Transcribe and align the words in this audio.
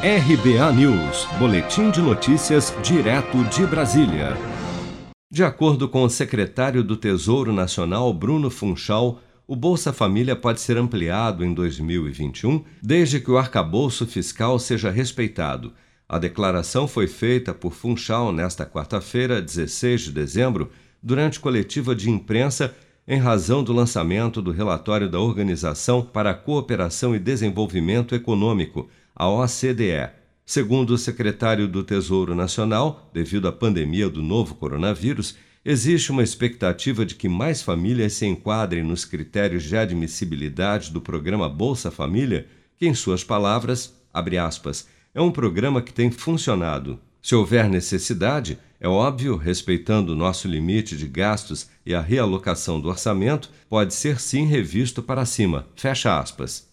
RBA 0.00 0.72
News, 0.74 1.26
Boletim 1.40 1.90
de 1.90 2.00
Notícias, 2.00 2.72
direto 2.84 3.42
de 3.46 3.66
Brasília. 3.66 4.36
De 5.28 5.42
acordo 5.42 5.88
com 5.88 6.04
o 6.04 6.08
secretário 6.08 6.84
do 6.84 6.96
Tesouro 6.96 7.52
Nacional, 7.52 8.14
Bruno 8.14 8.48
Funchal, 8.48 9.20
o 9.44 9.56
Bolsa 9.56 9.92
Família 9.92 10.36
pode 10.36 10.60
ser 10.60 10.76
ampliado 10.76 11.44
em 11.44 11.52
2021, 11.52 12.62
desde 12.80 13.18
que 13.18 13.28
o 13.28 13.36
arcabouço 13.36 14.06
fiscal 14.06 14.56
seja 14.60 14.88
respeitado. 14.88 15.72
A 16.08 16.16
declaração 16.16 16.86
foi 16.86 17.08
feita 17.08 17.52
por 17.52 17.72
Funchal 17.72 18.32
nesta 18.32 18.64
quarta-feira, 18.64 19.42
16 19.42 20.02
de 20.02 20.12
dezembro, 20.12 20.70
durante 21.02 21.40
coletiva 21.40 21.92
de 21.92 22.08
imprensa 22.08 22.72
em 23.08 23.18
razão 23.18 23.64
do 23.64 23.72
lançamento 23.72 24.40
do 24.40 24.52
relatório 24.52 25.08
da 25.08 25.18
Organização 25.18 26.02
para 26.02 26.30
a 26.30 26.34
Cooperação 26.34 27.16
e 27.16 27.18
Desenvolvimento 27.18 28.14
Econômico, 28.14 28.88
a 29.18 29.28
OCDE. 29.28 30.10
Segundo 30.46 30.90
o 30.90 30.98
secretário 30.98 31.66
do 31.66 31.82
Tesouro 31.82 32.36
Nacional, 32.36 33.10
devido 33.12 33.48
à 33.48 33.52
pandemia 33.52 34.08
do 34.08 34.22
novo 34.22 34.54
coronavírus, 34.54 35.34
existe 35.64 36.12
uma 36.12 36.22
expectativa 36.22 37.04
de 37.04 37.16
que 37.16 37.28
mais 37.28 37.60
famílias 37.60 38.12
se 38.12 38.24
enquadrem 38.26 38.84
nos 38.84 39.04
critérios 39.04 39.64
de 39.64 39.76
admissibilidade 39.76 40.92
do 40.92 41.00
programa 41.00 41.48
Bolsa 41.48 41.90
Família, 41.90 42.46
que, 42.78 42.86
em 42.86 42.94
suas 42.94 43.24
palavras, 43.24 43.92
abre 44.14 44.38
aspas, 44.38 44.86
é 45.12 45.20
um 45.20 45.32
programa 45.32 45.82
que 45.82 45.92
tem 45.92 46.12
funcionado. 46.12 47.00
Se 47.20 47.34
houver 47.34 47.68
necessidade, 47.68 48.56
é 48.80 48.88
óbvio, 48.88 49.36
respeitando 49.36 50.12
o 50.12 50.16
nosso 50.16 50.46
limite 50.46 50.96
de 50.96 51.08
gastos 51.08 51.68
e 51.84 51.92
a 51.92 52.00
realocação 52.00 52.80
do 52.80 52.88
orçamento, 52.88 53.50
pode 53.68 53.92
ser 53.92 54.20
sim 54.20 54.46
revisto 54.46 55.02
para 55.02 55.26
cima. 55.26 55.66
Fecha 55.74 56.18
aspas. 56.18 56.68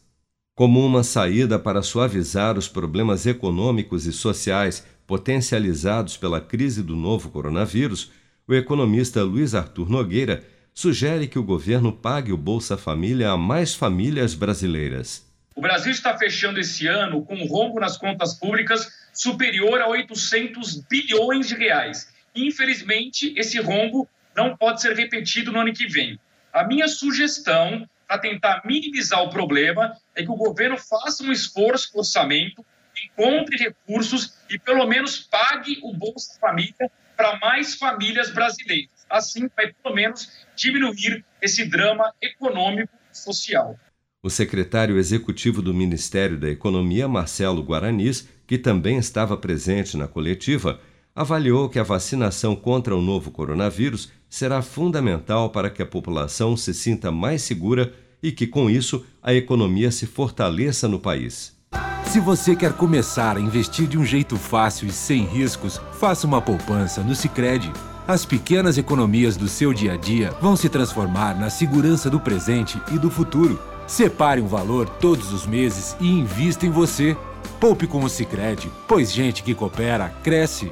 Como 0.58 0.86
uma 0.86 1.04
saída 1.04 1.59
para 1.59 1.82
suavizar 1.82 2.58
os 2.58 2.70
problemas 2.70 3.26
econômicos 3.26 4.05
e 4.05 4.13
sociais 4.13 4.88
potencializados 5.05 6.16
pela 6.16 6.40
crise 6.40 6.82
do 6.82 6.96
novo 6.96 7.30
coronavírus, 7.30 8.10
o 8.48 8.54
economista 8.54 9.21
Luiz 9.21 9.54
Arthur 9.54 9.90
Nogueira 9.90 10.46
sugere 10.74 11.27
que 11.27 11.38
o 11.38 11.43
governo 11.43 11.91
pague 11.91 12.32
o 12.32 12.38
Bolsa 12.38 12.77
Família 12.77 13.32
a 13.32 13.38
mais 13.38 13.76
famílias 13.76 14.34
brasileiras. 14.34 15.30
O 15.54 15.60
Brasil 15.60 15.91
está 15.91 16.18
fechando 16.18 16.58
esse 16.58 16.87
ano 16.87 17.21
com 17.26 17.35
um 17.35 17.48
rombo 17.48 17.77
nas 17.77 17.98
contas 17.98 18.34
públicas 18.34 18.87
superior 19.12 19.82
a 19.82 19.90
800 19.90 20.77
bilhões 20.90 21.49
de 21.49 21.55
reais. 21.55 22.13
Infelizmente, 22.34 23.34
esse 23.35 23.60
rombo 23.60 24.08
não 24.34 24.55
pode 24.55 24.82
ser 24.82 24.96
repetido 24.96 25.52
no 25.52 25.60
ano 25.60 25.74
que 25.74 25.85
vem. 25.85 26.18
A 26.54 26.65
minha 26.65 26.87
sugestão 26.87 27.85
para 28.08 28.18
tentar 28.18 28.62
minimizar 28.66 29.22
o 29.24 29.30
problema 29.30 29.96
é 30.16 30.24
que 30.24 30.32
o 30.32 30.36
governo 30.36 30.78
faça 30.78 31.24
um 31.24 31.32
esforço 31.32 31.92
no 31.94 32.00
orçamento, 32.00 32.66
encontre 33.06 33.58
recursos 33.58 34.34
e 34.50 34.58
pelo 34.58 34.86
menos 34.88 35.20
pague 35.20 35.80
o 35.84 35.94
Bolsa 35.94 36.40
Família 36.40 36.92
para 37.16 37.38
mais 37.40 37.76
famílias 37.76 38.32
brasileiras. 38.32 39.06
Assim, 39.10 39.50
vai 39.56 39.74
pelo 39.74 39.96
menos 39.96 40.46
diminuir 40.56 41.24
esse 41.42 41.66
drama 41.66 42.14
econômico 42.22 42.94
e 43.12 43.18
social. 43.18 43.78
O 44.22 44.30
secretário 44.30 44.98
executivo 44.98 45.62
do 45.62 45.74
Ministério 45.74 46.38
da 46.40 46.50
Economia, 46.50 47.08
Marcelo 47.08 47.62
Guaranis, 47.62 48.28
que 48.48 48.58
também 48.58 48.98
estava 48.98 49.38
presente 49.38 49.96
na 49.96 50.08
coletiva, 50.08 50.80
avaliou 51.16 51.70
que 51.70 51.80
a 51.80 51.84
vacinação 51.84 52.55
contra 52.55 52.96
o 52.96 53.02
novo 53.02 53.32
coronavírus 53.32 54.10
será 54.30 54.62
fundamental 54.62 55.49
para 55.49 55.70
que 55.70 55.82
a 55.82 55.85
população 55.85 56.58
se 56.58 56.74
sinta 56.74 57.10
mais 57.10 57.41
segura 57.41 57.94
e 58.21 58.32
que, 58.32 58.46
com 58.46 58.70
isso, 58.70 59.05
a 59.24 59.34
economia 59.34 59.90
se 59.91 60.05
fortaleça 60.05 60.88
no 60.90 60.99
país. 60.99 61.55
Se 62.05 62.20
você 62.20 62.55
quer 62.55 62.74
começar 62.74 63.38
a 63.38 63.40
investir 63.40 63.88
de 63.88 63.98
um 63.98 64.06
jeito 64.06 64.36
fácil 64.36 64.88
e 64.88 64.91
sem 64.91 65.25
riscos, 65.25 65.80
faça 65.94 66.28
uma 66.28 66.41
poupança 66.41 67.02
no 67.02 67.16
Sicredi. 67.16 67.72
As 68.08 68.25
pequenas 68.25 68.78
economias 68.78 69.36
do 69.36 69.47
seu 69.47 69.74
dia 69.74 69.94
a 69.94 69.97
dia 69.97 70.31
vão 70.41 70.56
se 70.56 70.69
transformar 70.69 71.38
na 71.40 71.50
segurança 71.50 72.09
do 72.09 72.20
presente 72.20 72.80
e 72.94 73.00
do 73.00 73.09
futuro. 73.09 73.59
Separe 73.88 74.42
um 74.42 74.47
valor 74.47 74.88
todos 74.88 75.32
os 75.34 75.46
meses 75.46 75.96
e 76.00 76.08
invista 76.08 76.66
em 76.66 76.70
você. 76.70 77.18
Poupe 77.59 77.88
com 77.88 78.03
o 78.03 78.09
Sicredi, 78.09 78.72
pois 78.88 79.12
gente 79.12 79.44
que 79.44 79.56
coopera 79.56 80.09
cresce. 80.24 80.72